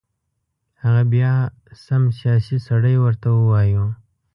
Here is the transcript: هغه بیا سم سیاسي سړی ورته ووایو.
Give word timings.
هغه 0.83 1.03
بیا 1.13 1.33
سم 1.85 2.03
سیاسي 2.19 2.57
سړی 2.67 2.95
ورته 2.99 3.27
ووایو. 3.33 3.85